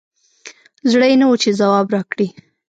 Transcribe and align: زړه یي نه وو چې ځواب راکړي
زړه 0.91 1.05
یي 1.09 1.15
نه 1.21 1.25
وو 1.27 1.41
چې 1.43 1.49
ځواب 1.59 1.87
راکړي 1.95 2.27